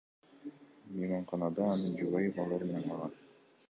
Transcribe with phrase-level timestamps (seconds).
[0.95, 3.19] Мейманканада анын жубайы балдары менен калган.